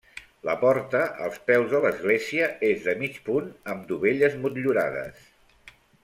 [0.47, 5.21] La porta, als peus de l'església, és de mig punt amb dovelles motllurades.